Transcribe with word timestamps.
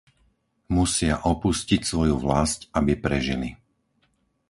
Musia 0.77 1.15
opustiť 1.31 1.81
svoju 1.91 2.15
vlasť, 2.25 2.59
aby 2.79 2.93
prežili. 3.05 3.49